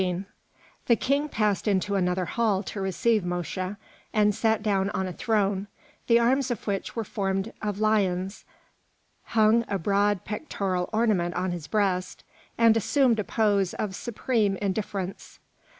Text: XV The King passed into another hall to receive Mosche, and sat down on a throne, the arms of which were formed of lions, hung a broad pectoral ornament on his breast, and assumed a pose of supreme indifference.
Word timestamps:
XV 0.01 0.25
The 0.87 0.95
King 0.95 1.29
passed 1.29 1.67
into 1.67 1.93
another 1.93 2.25
hall 2.25 2.63
to 2.63 2.81
receive 2.81 3.23
Mosche, 3.23 3.75
and 4.11 4.33
sat 4.33 4.63
down 4.63 4.89
on 4.95 5.05
a 5.05 5.13
throne, 5.13 5.67
the 6.07 6.17
arms 6.17 6.49
of 6.49 6.65
which 6.65 6.95
were 6.95 7.03
formed 7.03 7.53
of 7.61 7.77
lions, 7.79 8.43
hung 9.25 9.63
a 9.67 9.77
broad 9.77 10.25
pectoral 10.25 10.89
ornament 10.91 11.35
on 11.35 11.51
his 11.51 11.67
breast, 11.67 12.23
and 12.57 12.75
assumed 12.75 13.19
a 13.19 13.23
pose 13.23 13.75
of 13.75 13.93
supreme 13.95 14.55
indifference. 14.57 15.37